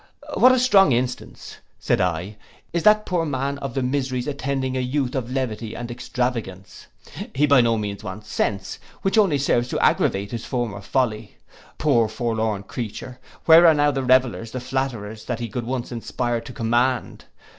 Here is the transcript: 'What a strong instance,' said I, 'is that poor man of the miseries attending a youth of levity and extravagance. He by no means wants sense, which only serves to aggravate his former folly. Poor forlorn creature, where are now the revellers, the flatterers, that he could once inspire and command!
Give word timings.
'What 0.35 0.51
a 0.51 0.57
strong 0.57 0.93
instance,' 0.93 1.57
said 1.77 2.01
I, 2.01 2.37
'is 2.73 2.81
that 2.81 3.05
poor 3.05 3.23
man 3.23 3.59
of 3.59 3.75
the 3.75 3.83
miseries 3.83 4.25
attending 4.25 4.75
a 4.75 4.79
youth 4.79 5.13
of 5.13 5.31
levity 5.31 5.75
and 5.75 5.91
extravagance. 5.91 6.87
He 7.35 7.45
by 7.45 7.61
no 7.61 7.77
means 7.77 8.03
wants 8.03 8.27
sense, 8.27 8.79
which 9.03 9.15
only 9.15 9.37
serves 9.37 9.67
to 9.67 9.79
aggravate 9.79 10.31
his 10.31 10.43
former 10.43 10.81
folly. 10.81 11.37
Poor 11.77 12.07
forlorn 12.07 12.63
creature, 12.63 13.19
where 13.45 13.67
are 13.67 13.75
now 13.75 13.91
the 13.91 14.01
revellers, 14.01 14.49
the 14.49 14.59
flatterers, 14.59 15.25
that 15.25 15.39
he 15.39 15.47
could 15.47 15.65
once 15.67 15.91
inspire 15.91 16.37
and 16.37 16.55
command! 16.55 17.25